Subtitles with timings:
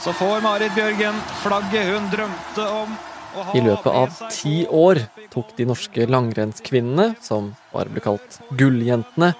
[0.00, 2.92] Så får Marit Bjørgen flagget hun drømte om.
[3.54, 9.34] I løpet av ti år tok de norske langrennskvinnene, som bare ble kalt Gulljentene,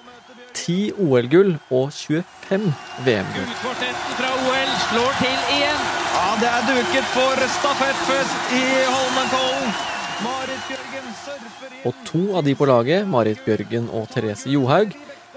[0.54, 2.68] ti OL-gull og 25
[3.06, 3.48] VM-gull.
[3.48, 5.82] Gullkvartetten fra OL slår til igjen.
[6.12, 9.76] Ja, det er duket for stafettfest i Holmenkollen.
[10.20, 11.84] Marit Bjørgen surfer inn.
[11.88, 14.92] Og to av de på laget, Marit Bjørgen og Therese Johaug,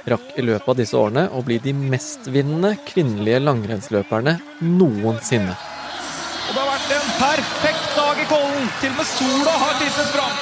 [0.10, 5.56] rakk i løpet av disse årene å bli de mestvinnende kvinnelige langrennsløperne noensinne.
[6.44, 8.68] Og det har vært en perfekt dag i Kollen.
[8.82, 10.42] Til og med sola har tittet fram.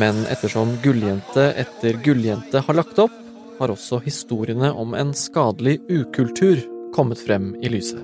[0.00, 3.20] Men ettersom gulljente etter gulljente har lagt opp,
[3.60, 6.58] har også historiene om en skadelig ukultur
[6.96, 8.02] kommet frem i lyset.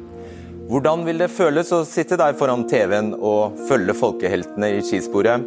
[0.70, 5.42] Hvordan vil det føles å sitte der foran TV-en og følge folkeheltene i skisporet,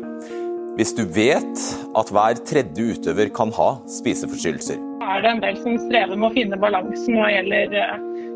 [0.78, 4.82] hvis du vet at hver tredje utøver kan ha spiseforstyrrelser?
[5.04, 7.94] er det en del som strever med å finne balansen når det gjelder eh,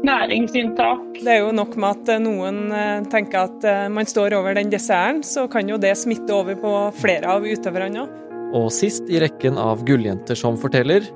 [0.07, 1.19] næringsinntak.
[1.19, 4.71] Det er jo nok med at eh, noen eh, tenker at man står over den
[4.73, 8.15] desserten, så kan jo det smitte over på flere av utøverne òg.
[8.57, 11.07] Og sist i rekken av gulljenter som forteller,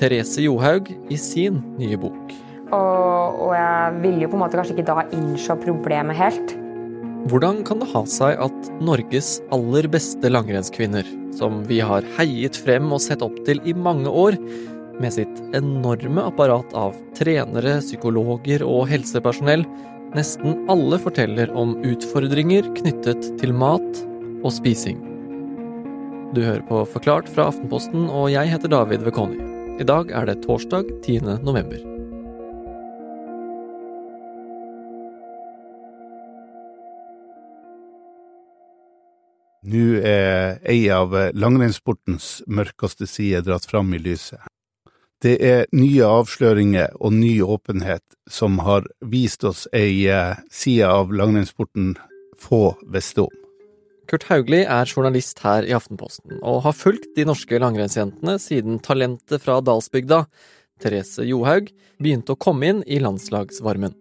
[0.00, 2.32] Therese Johaug i sin nye bok.
[2.66, 6.56] Og, og jeg ville jo på en måte kanskje ikke da innse problemet helt.
[7.26, 12.86] Hvordan kan det ha seg at Norges aller beste langrennskvinner, som vi har heiet frem
[12.94, 14.36] og sett opp til i mange år,
[15.02, 19.66] med sitt enorme apparat av trenere, psykologer og helsepersonell,
[20.14, 24.04] nesten alle forteller om utfordringer knyttet til mat
[24.44, 25.02] og spising.
[26.30, 29.42] Du hører på Forklart fra Aftenposten, og jeg heter David Vekoni.
[29.82, 31.42] I dag er det torsdag 10.
[31.42, 31.95] november.
[39.66, 44.38] Nå er ei av langrennssportens mørkeste sider dratt fram i lyset.
[45.24, 51.10] Det er nye avsløringer og ny åpenhet som har vist oss ei eh, side av
[51.10, 51.96] langrennssporten
[52.38, 53.42] få visste om.
[54.06, 59.42] Kurt Haugli er journalist her i Aftenposten, og har fulgt de norske langrennsjentene siden talentet
[59.42, 60.28] fra dalsbygda,
[60.78, 63.96] Therese Johaug, begynte å komme inn i landslagsvarmen.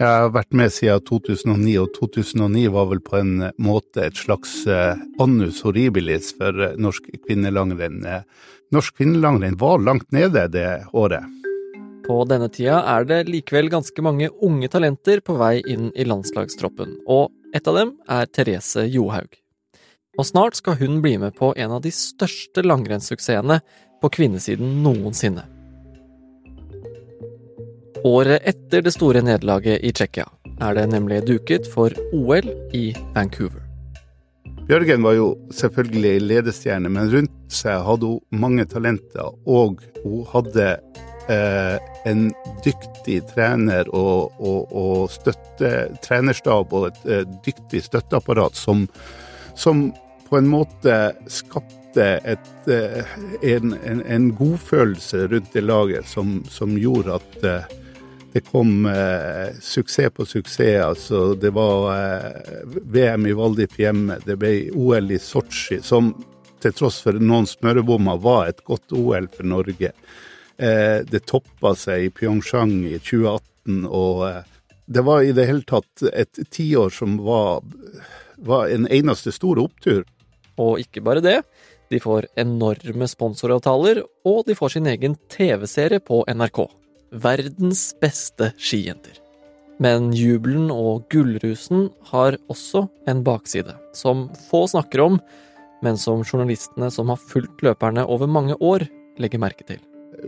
[0.00, 4.62] Jeg har vært med siden 2009, og 2009 var vel på en måte et slags
[4.64, 7.98] eh, annus horribilis for eh, norsk kvinnelangrenn.
[8.08, 8.24] Eh,
[8.72, 10.64] Norsk kvinnelangrenn var langt nede det
[10.96, 11.26] året.
[12.06, 16.96] På denne tida er det likevel ganske mange unge talenter på vei inn i landslagstroppen,
[17.04, 19.36] og et av dem er Therese Johaug.
[20.16, 23.60] Og snart skal hun bli med på en av de største langrennssuksessene
[24.00, 25.59] på kvinnesiden noensinne.
[28.04, 30.24] Året etter det store nederlaget i Tsjekkia
[30.64, 33.60] er det nemlig duket for OL i Vancouver.
[34.68, 40.68] Bjørgen var jo selvfølgelig ledestjerne, men rundt seg hadde hun mange talenter, og hun hadde
[41.28, 42.30] eh, en
[42.64, 48.86] dyktig trener og, og, og støtte, trenerstab og et eh, dyktig støtteapparat som,
[49.58, 49.90] som,
[50.30, 50.96] på en måte
[51.28, 53.12] skapte et, eh,
[53.42, 57.76] en, en, en godfølelse rundt det laget som, som gjorde at eh,
[58.32, 60.84] det kom eh, suksess på suksess.
[60.84, 66.12] altså Det var eh, VM i Val di Fiemme, det ble OL i Sotsji, som
[66.60, 69.92] til tross for noen smørebommer var et godt OL for Norge.
[70.60, 74.42] Eh, det toppa seg i Pyeongchang i 2018, og eh,
[74.90, 77.64] det var i det hele tatt et tiår som var,
[78.36, 80.04] var en eneste stor opptur.
[80.60, 81.38] Og ikke bare det,
[81.90, 86.66] de får enorme sponsoravtaler, og de får sin egen TV-serie på NRK.
[87.10, 89.18] Verdens beste skijenter.
[89.80, 95.16] Men jubelen og gullrusen har også en bakside, som få snakker om,
[95.82, 98.84] men som journalistene som har fulgt løperne over mange år,
[99.20, 99.80] legger merke til.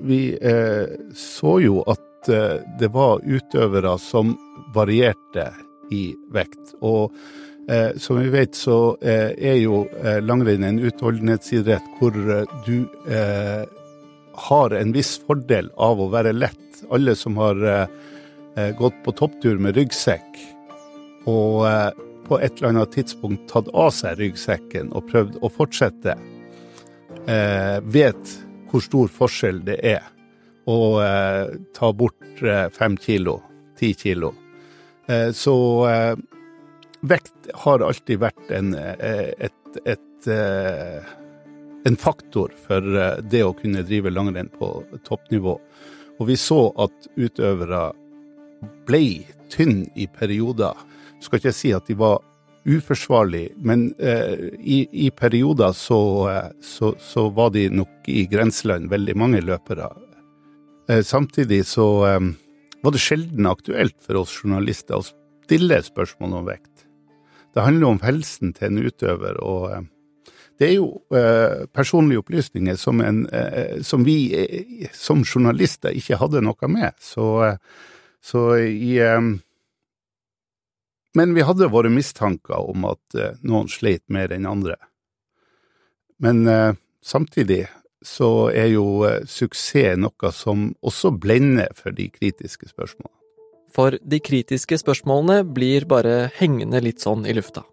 [0.02, 4.32] Vi eh, så jo at eh, det var utøvere som
[4.74, 5.50] varierte
[5.92, 6.72] i vekt.
[6.80, 7.12] Og
[7.68, 12.78] eh, som vi vet, så eh, er jo eh, langrenn en utholdenhetsidrett hvor eh, du
[14.34, 16.58] har en viss fordel av å være lett.
[16.90, 17.60] Alle som har
[18.78, 20.40] gått på topptur med ryggsekk
[21.30, 21.62] og
[22.26, 26.16] på et eller annet tidspunkt tatt av seg ryggsekken og prøvd å fortsette,
[27.94, 28.34] vet
[28.70, 30.02] hvor stor forskjell det er
[30.66, 30.78] å
[31.76, 32.42] ta bort
[32.74, 33.38] fem kilo,
[33.78, 34.32] ti kilo.
[35.32, 35.56] Så
[37.00, 40.30] vekt har alltid vært en, et, et
[41.88, 42.86] en faktor for
[43.26, 44.68] det å kunne drive langrenn på
[45.06, 45.56] toppnivå.
[46.20, 47.88] Og vi så at utøvere
[48.86, 49.02] ble
[49.52, 50.76] tynne i perioder.
[51.16, 52.20] Jeg skal ikke si at de var
[52.62, 55.98] uforsvarlige, men eh, i, i, perioder så,
[56.62, 59.88] så, så, var de nok i grenseland, veldig mange løpere.
[60.88, 62.20] Eh, samtidig så, eh,
[62.82, 66.86] var det sjelden aktuelt for oss journalister å stille spørsmål om vekt.
[67.52, 69.82] Det handler om helsen til en utøver, og eh,
[70.62, 76.20] det er jo eh, personlige opplysninger som, en, eh, som vi eh, som journalister ikke
[76.20, 76.94] hadde noe med.
[77.02, 77.56] Så, eh,
[78.22, 79.00] så i
[81.14, 84.78] Men vi hadde våre mistanker om at noen sleit mer enn andre.
[86.16, 86.46] Men
[87.04, 87.66] samtidig
[88.00, 93.12] så er jo suksess noe som også blender for de kritiske spørsmålene.
[93.74, 97.66] For de kritiske spørsmålene blir bare hengende litt sånn i lufta.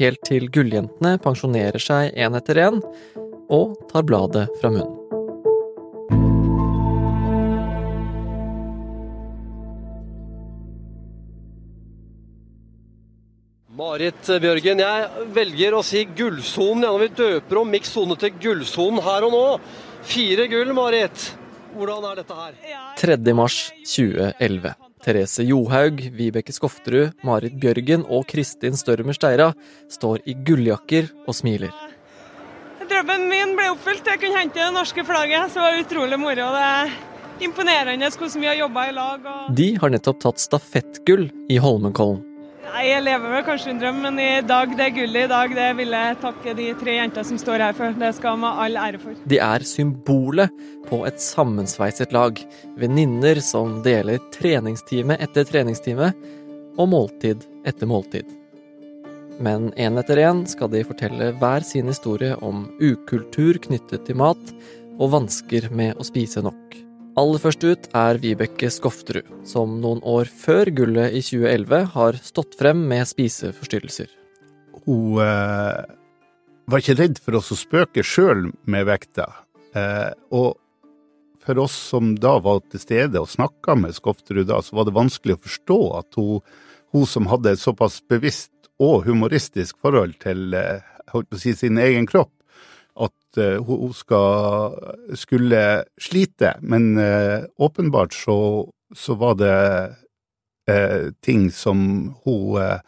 [0.00, 2.78] Helt til gulljentene pensjonerer seg én etter én
[3.52, 4.96] og tar bladet fra munnen.
[13.80, 16.86] Marit Bjørgen, jeg velger å si gullsonen.
[16.86, 19.46] Ja, når vi døper om miks sone til gullsonen her og nå.
[20.08, 21.30] Fire gull, Marit.
[21.76, 22.60] Hvordan er dette her?
[23.00, 23.18] 3.
[23.36, 24.89] mars 2011.
[25.04, 29.50] Therese Johaug, Vibeke Skofterud, Marit Bjørgen og Kristin Størmer Steira
[29.90, 31.72] står i gulljakker og smiler.
[32.90, 34.06] Drømmen min ble oppfylt.
[34.06, 35.52] Jeg kunne hente det norske flagget.
[35.52, 36.48] Så det var utrolig moro.
[36.56, 36.96] Det er
[37.46, 39.30] imponerende hvordan vi har jobba i lag.
[39.34, 39.52] Og...
[39.56, 42.24] De har nettopp tatt stafettgull i Holmenkollen.
[42.70, 45.68] Nei, Jeg lever vel kanskje en drøm, men i dag det gullet i dag, det
[45.80, 47.96] vil jeg takke de tre jentene som står her for.
[47.98, 49.16] Det skal man ha all ære for.
[49.32, 52.38] De er symbolet på et sammensveiset lag.
[52.78, 56.12] Venninner som deler treningstime etter treningstime,
[56.78, 58.28] og måltid etter måltid.
[59.42, 64.54] Men én etter én skal de fortelle hver sin historie om ukultur knyttet til mat,
[65.00, 66.89] og vansker med å spise nok.
[67.20, 72.54] Aller først ut er Vibeke Skofterud, som noen år før gullet i 2011 har stått
[72.56, 74.08] frem med spiseforstyrrelser.
[74.86, 75.82] Hun eh,
[76.70, 79.26] var ikke redd for å spøke sjøl med vekta.
[79.76, 80.56] Eh, og
[81.44, 84.96] for oss som da var til stede og snakka med Skofterud da, så var det
[84.96, 86.40] vanskelig å forstå at hun,
[86.94, 90.80] hun som hadde et såpass bevisst og humoristisk forhold til eh,
[91.36, 92.32] si, sin egen kropp,
[93.30, 94.74] at hun skal,
[95.14, 99.94] skulle slite, men uh, åpenbart så, så, var det
[100.70, 102.80] uh, ting som hun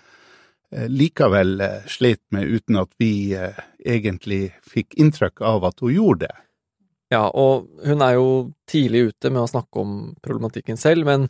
[0.73, 3.37] likevel slet med, uten at vi
[3.85, 6.37] egentlig fikk inntrykk av at hun gjorde det.
[7.13, 8.29] Ja, og hun er jo
[8.71, 11.27] tidlig ute med å snakke om problematikken selv, men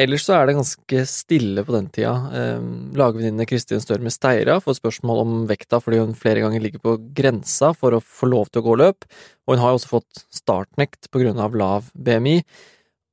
[0.00, 2.14] Ellers så er det ganske stille på den tida.
[2.32, 2.60] Eh,
[2.96, 7.74] Lagvenninne Kristin Størme Steira får spørsmål om vekta fordi hun flere ganger ligger på grensa
[7.76, 9.04] for å få lov til å gå løp,
[9.44, 12.38] og hun har også fått startnekt på grunn av lav BMI.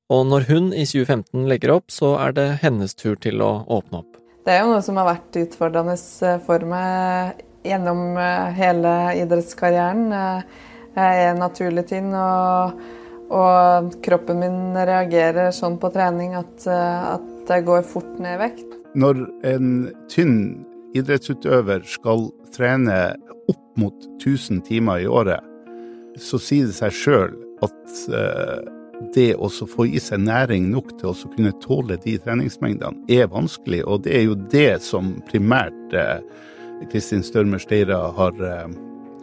[0.09, 4.01] Og når hun i 2015 legger opp, så er det hennes tur til å åpne
[4.01, 4.15] opp.
[4.47, 5.97] Det er jo noe som har vært utfordrende
[6.47, 10.07] for meg gjennom eh, hele idrettskarrieren.
[10.15, 10.63] Eh,
[10.95, 12.79] jeg er naturlig tynn og
[13.29, 18.41] og kroppen min reagerer sånn på trening at, eh, at jeg går fort ned i
[18.41, 18.75] vekt.
[18.97, 19.69] Når en
[20.09, 20.39] tynn
[20.97, 22.97] idrettsutøver skal trene
[23.49, 25.45] opp mot 1000 timer i året,
[26.17, 28.59] så sier det seg sjøl at uh,
[29.15, 33.83] det å få i seg næring nok til å kunne tåle de treningsmengdene, er vanskelig.
[33.85, 36.19] Og det er jo det som primært uh,
[36.91, 38.41] Kristin Størmer Steira har,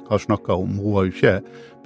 [0.09, 0.79] har snakka om.
[0.79, 1.35] Hun har jo ikke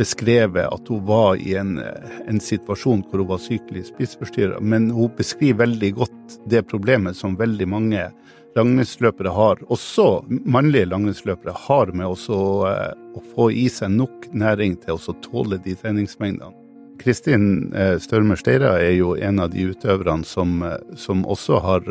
[0.01, 5.13] beskrevet at hun var i en, en situasjon hvor hun var sykelig spiseforstyrra, men hun
[5.19, 8.09] beskriver veldig godt det problemet som veldig mange
[8.57, 12.73] langrennsløpere har, også mannlige langrennsløpere, har med uh,
[13.15, 16.55] å få i seg nok næring til å tåle de treningsmengdene.
[17.01, 21.91] Kristin uh, Størmer Steira er jo en av de utøverne som, uh, som også har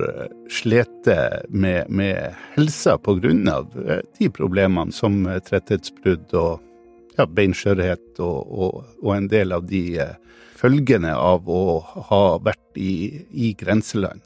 [0.54, 1.10] slitt
[1.50, 3.34] med, med helsa pga.
[4.20, 6.60] de problemene som tretthetsbrudd og
[7.20, 10.16] ja, beinskjørhet og, og, og, en del av de eh,
[10.60, 14.24] følgene av å ha vært i, i grenseland.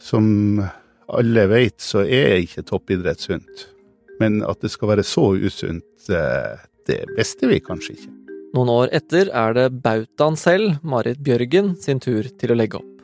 [0.00, 0.62] Som
[1.08, 3.66] alle vet, så er ikke toppidrett sunt.
[4.22, 8.14] Men at det skal være så usunt, eh, det visste vi kanskje ikke.
[8.56, 12.94] Noen år etter er det bautaen selv, Marit Bjørgen, sin tur til å legge opp.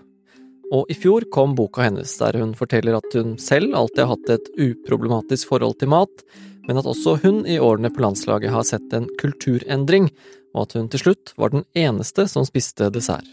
[0.73, 4.33] Og i fjor kom boka hennes, der hun forteller at hun selv alltid har hatt
[4.39, 6.25] et uproblematisk forhold til mat,
[6.65, 10.09] men at også hun i årene på landslaget har sett en kulturendring,
[10.57, 13.29] og at hun til slutt var den eneste som spiste dessert.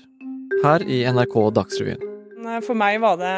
[0.65, 2.11] Her i NRK Dagsrevyen.
[2.65, 3.34] For meg var det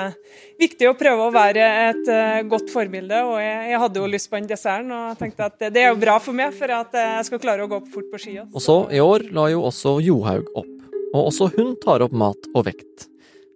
[0.62, 4.40] viktig å prøve å være et eh, godt forbilde, og jeg, hadde jo lyst på
[4.40, 4.92] den desserten.
[4.94, 7.66] Og jeg tenkte at det er jo bra for meg, for at jeg skal klare
[7.66, 8.38] å gå opp fort på ski.
[8.42, 8.54] Også.
[8.54, 10.76] Og så i år la jo også Johaug opp,
[11.14, 13.10] og også hun tar opp mat og vekt.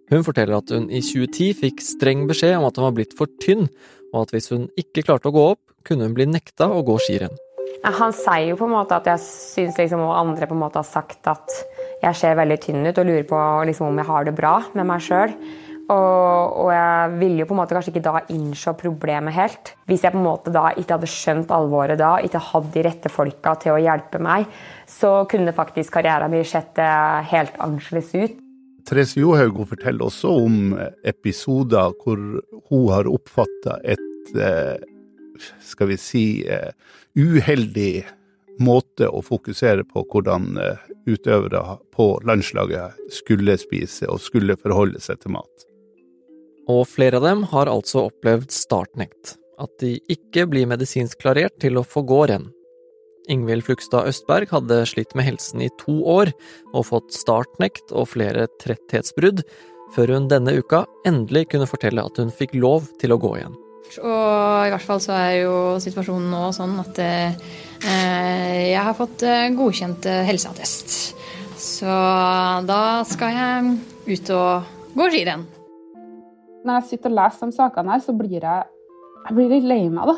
[0.08, 3.30] Hun forteller at hun i 2010 fikk streng beskjed om at hun var blitt for
[3.42, 3.66] tynn,
[4.14, 6.96] og at hvis hun ikke klarte å gå opp, kunne hun bli nekta å gå
[7.04, 7.36] skirenn.
[7.84, 10.80] Han sier jo på en måte at jeg syns liksom, og andre på en måte
[10.80, 11.52] har sagt at
[12.02, 14.86] jeg ser veldig tynn ut og lurer på liksom, om jeg har det bra med
[14.88, 15.34] meg sjøl.
[15.88, 19.72] Og, og, jeg ville jo på en måte kanskje ikke da innse problemet helt.
[19.88, 23.12] Hvis jeg på en måte da ikke hadde skjønt alvoret da, ikke hadde de rette
[23.12, 24.44] folka til å hjelpe meg,
[24.84, 28.36] så kunne faktisk karrieren min sett eh, helt annerledes ut.
[28.88, 30.76] Therese Johaug forteller også om
[31.08, 32.20] episoder hvor
[32.68, 34.76] hun har oppfatta et eh,
[35.64, 36.70] skal vi si eh,
[37.16, 38.04] uheldig
[38.62, 40.50] måte å fokusere på hvordan
[41.08, 45.66] utøvere på landslaget skulle spise og skulle forholde seg til mat.
[46.68, 51.80] Og flere av dem har altså opplevd startnekt, at de ikke blir medisinsk klarert til
[51.80, 52.50] å få gå renn.
[53.28, 56.32] Ingvild Flugstad Østberg hadde slitt med helsen i to år
[56.72, 59.42] og fått startnekt og flere tretthetsbrudd,
[59.96, 63.56] før hun denne uka endelig kunne fortelle at hun fikk lov til å gå igjen.
[63.98, 67.48] Og i hvert fall så er jo situasjonen nå sånn at eh,
[68.74, 70.96] jeg har fått eh, godkjent eh, helseattest.
[71.58, 71.98] Så
[72.68, 75.46] da skal jeg ut og gå skirenn.
[76.66, 78.68] Når jeg sitter og leser de sakene her, så blir jeg,
[79.24, 80.16] jeg blir litt lei meg, da.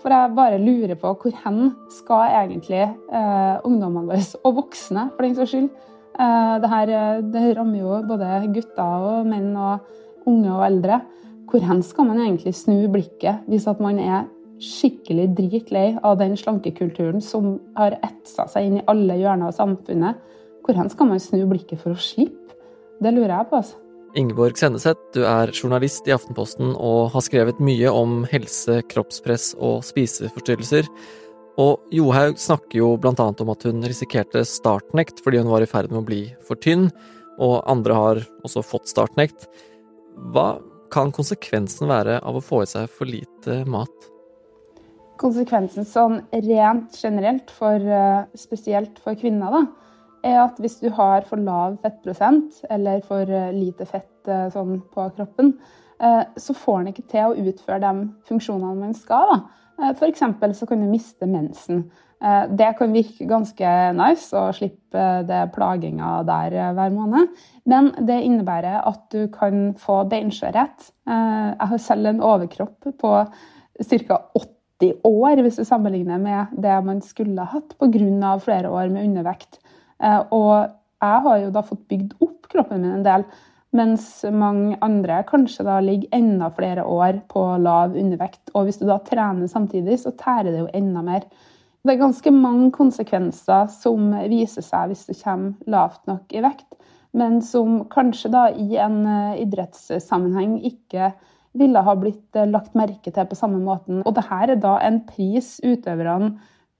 [0.00, 5.26] For jeg bare lurer på hvor hen skal egentlig eh, ungdommene våre, og voksne for
[5.26, 6.92] den saks skyld eh, det, her,
[7.34, 11.02] det rammer jo både gutter og menn og unge og eldre.
[11.50, 14.28] Hvor hen skal man egentlig snu blikket hvis at man er
[14.60, 20.20] skikkelig dritlei av den slankekulturen som har etsa seg inn i alle hjørner av samfunnet?
[20.62, 22.54] Hvor hen skal man snu blikket for å slippe?
[23.00, 23.62] Det lurer jeg på.
[23.62, 23.80] altså.
[24.20, 29.84] Ingeborg Senneseth, du er journalist i Aftenposten og har skrevet mye om helse, kroppspress og
[29.86, 30.86] spiseforstyrrelser.
[31.58, 35.70] Og Johaug snakker jo blant annet om at hun risikerte startnekt fordi hun var i
[35.70, 36.90] ferd med å bli for tynn,
[37.40, 39.48] og andre har også fått startnekt.
[40.34, 40.60] Hva
[40.92, 44.08] kan konsekvensen være av å få i seg for lite mat?
[45.20, 49.66] Konsekvensen sånn rent generelt, for, eh, spesielt for kvinner, da,
[50.24, 54.80] er at hvis du har for lav fettprosent eller for eh, lite fett eh, sånn
[54.92, 55.54] på kroppen,
[56.00, 59.34] så får en ikke til å utføre de funksjonene man skal.
[59.34, 59.59] Da.
[59.88, 60.22] F.eks.
[60.58, 61.90] så kan du miste mensen.
[62.52, 67.30] Det kan virke ganske nice å slippe det plaginga der hver måned,
[67.64, 70.90] men det innebærer at du kan få beinskjørhet.
[71.08, 73.14] Jeg har selv en overkropp på
[73.80, 74.20] ca.
[74.80, 78.38] 80 år, hvis du sammenligner med det man skulle hatt pga.
[78.38, 79.60] flere år med undervekt.
[80.02, 80.70] Eh, og
[81.00, 83.24] jeg har jo da fått bygd opp kroppen min en del,
[83.76, 88.50] mens mange andre kanskje da ligger enda flere år på lav undervekt.
[88.54, 91.26] Og hvis du da trener samtidig, så tærer det jo enda mer.
[91.80, 96.66] Det er ganske mange konsekvenser som viser seg hvis du kommer lavt nok i vekt,
[97.16, 101.12] men som kanskje da i en eh, idrettssammenheng ikke
[101.58, 104.02] ville ha blitt eh, lagt merke til på samme måten.
[104.04, 106.34] Og dette er da en pris utøverne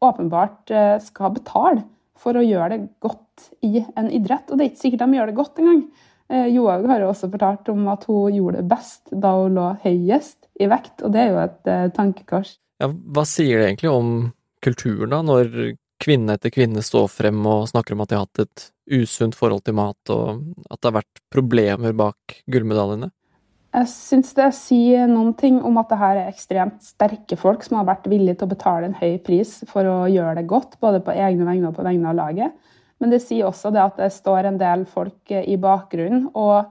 [0.05, 0.71] åpenbart
[1.05, 1.83] skal betale
[2.21, 4.47] for å gjøre det godt i en idrett.
[4.49, 5.83] Og det er ikke sikkert de gjør det godt engang.
[6.31, 9.69] Eh, Johaug har jo også fortalt om at hun gjorde det best da hun lå
[9.83, 12.55] høyest i vekt, og det er jo et eh, tankekors.
[12.81, 14.13] Ja, hva sier det egentlig om
[14.65, 18.45] kulturen, da, når kvinne etter kvinne står frem og snakker om at de har hatt
[18.45, 23.11] et usunt forhold til mat, og at det har vært problemer bak gullmedaljene?
[23.71, 27.79] Jeg syns det sier noen ting om at det her er ekstremt sterke folk som
[27.79, 31.03] har vært villige til å betale en høy pris for å gjøre det godt, både
[31.07, 32.71] på egne vegne og på vegne av laget.
[33.01, 36.71] Men det sier også det at det står en del folk i bakgrunnen og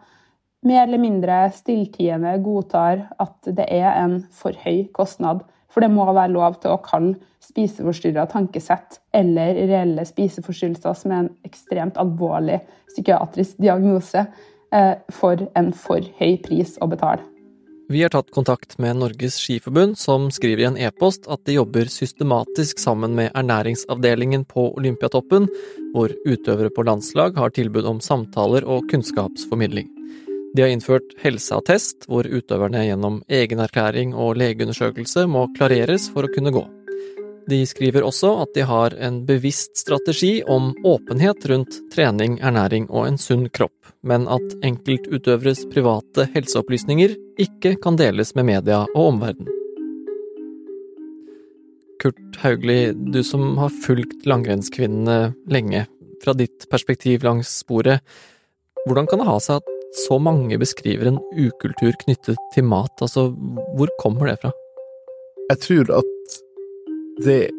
[0.68, 5.42] mer eller mindre stilltiende godtar at det er en for høy kostnad.
[5.70, 11.24] For det må være lov til å kalle spiseforstyrra tankesett eller reelle spiseforstyrrelser som er
[11.24, 12.60] en ekstremt alvorlig
[12.92, 14.26] psykiatrisk diagnose
[14.72, 17.24] Eh, for en for høy pris å betale.
[17.92, 21.90] Vi har tatt kontakt med Norges Skiforbund, som skriver i en e-post at de jobber
[21.90, 25.48] systematisk sammen med ernæringsavdelingen på Olympiatoppen,
[25.96, 29.90] hvor utøvere på landslag har tilbud om samtaler og kunnskapsformidling.
[30.54, 36.34] De har innført helseattest, hvor utøverne gjennom egen erklæring og legeundersøkelse må klareres for å
[36.36, 36.68] kunne gå.
[37.50, 43.08] De skriver også at de har en bevisst strategi om åpenhet rundt trening, ernæring og
[43.08, 49.56] en sunn kropp, men at enkeltutøveres private helseopplysninger ikke kan deles med media og omverdenen.
[52.00, 55.88] Kurt Haugli, du som har fulgt langrennskvinnene lenge,
[56.24, 58.04] fra ditt perspektiv langs sporet,
[58.86, 62.94] hvordan kan det ha seg at så mange beskriver en ukultur knyttet til mat?
[63.02, 63.30] Altså,
[63.76, 64.54] hvor kommer det fra?
[65.50, 66.16] Jeg tror at
[67.24, 67.50] det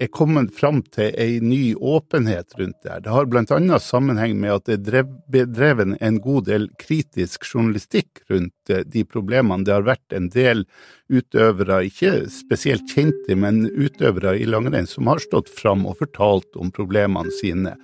[0.00, 3.02] er kommet fram til ei ny åpenhet rundt det her.
[3.04, 3.78] Det har bl.a.
[3.80, 9.64] sammenheng med at det er bedrevet en god del kritisk journalistikk rundt eh, de problemene.
[9.64, 10.66] Det har vært en del
[11.12, 16.72] utøvere, ikke spesielt kjente, men utøvere i langrenn som har stått fram og fortalt om
[16.74, 17.76] problemene sine.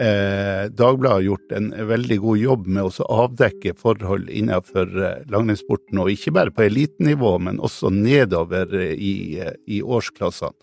[0.00, 6.02] Eh, Dagbladet har gjort en veldig god jobb med å avdekke forhold innenfor eh, langrennssporten,
[6.02, 9.38] og ikke bare på elitenivå, men også nedover i,
[9.70, 10.56] i årsklassene.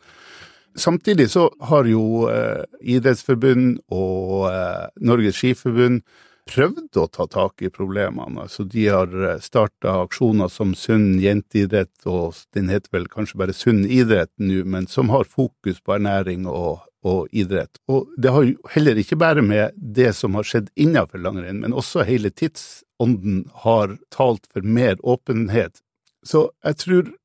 [0.77, 6.03] Samtidig så har jo eh, idrettsforbund og eh, Norges Skiforbund
[6.47, 8.43] prøvd å ta tak i problemene.
[8.45, 13.57] Altså, de har eh, starta aksjoner som Sunn jenteidrett, og den heter vel kanskje bare
[13.57, 17.81] Sunn idrett nå, men som har fokus på ernæring og, og, idrett.
[17.89, 21.75] Og det har jo heller ikke bare med det som har skjedd innenfor langrenn, men
[21.75, 25.81] også hele tidsånden har talt for mer åpenhet.
[26.21, 27.15] Så jeg tror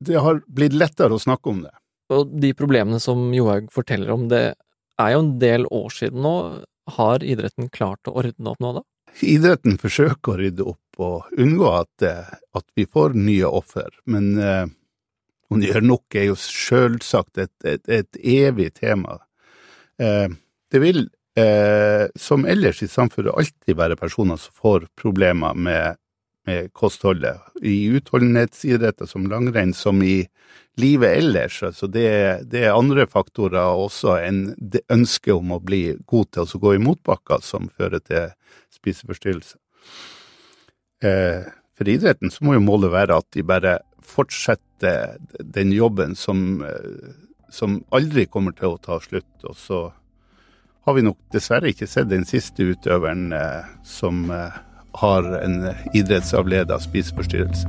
[0.00, 1.74] det har blitt lettere å snakke om det.
[2.10, 4.54] Og de problemene som Johaug forteller om, det
[5.00, 6.34] er jo en del år siden nå.
[6.90, 8.84] Har idretten klart å ordne opp nå, da?
[9.26, 14.32] Idretten forsøker å rydde opp og unngå at, eh, at vi får nye offer, men
[14.38, 14.66] eh,
[15.50, 19.18] om de gjør nok, er jo selvsagt et, et, et evig tema.
[19.98, 20.28] Eh,
[20.70, 25.98] det vil, eh, som ellers i samfunnet, alltid være personer som får problemer med,
[26.46, 27.40] med kostholdet.
[27.62, 30.24] I utholdenhetsidretter som langrenn, som i
[30.80, 31.62] livet ellers.
[31.62, 32.08] Altså det,
[32.50, 36.74] det, er andre faktorer også enn det ønsket om å bli god til å gå
[36.76, 38.30] i motbakker som fører til
[38.74, 39.58] spiseforstyrrelse.
[41.04, 46.62] Eh, for idretten så må jo målet være at de bare fortsetter den jobben som,
[46.64, 47.14] eh,
[47.52, 49.32] som aldri kommer til å ta slutt.
[49.44, 49.80] Og så
[50.86, 54.26] har vi nok dessverre ikke sett den siste utøveren eh, som
[54.92, 57.68] har en idrettsavleda spiseforstyrrelse.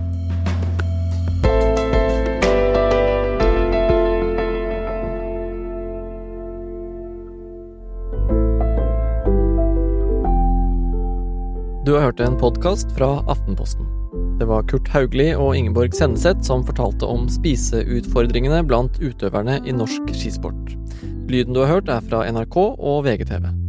[11.85, 13.85] Du har hørt en podkast fra Aftenposten.
[14.39, 20.13] Det var Kurt Haugli og Ingeborg Senneseth som fortalte om spiseutfordringene blant utøverne i norsk
[20.15, 20.71] skisport.
[21.29, 23.60] Lyden du har hørt er fra NRK og VGTV.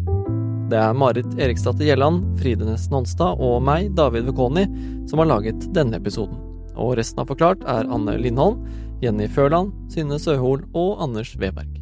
[0.72, 4.64] Det er Marit Eriksdatter Gjelland, Fride Næss Nonstad og meg, David Vekoni,
[5.10, 6.38] som har laget denne episoden.
[6.80, 8.64] Og resten av Forklart er Anne Lindholm,
[9.04, 11.81] Jenny Førland, Synne Søhol og Anders Weberg.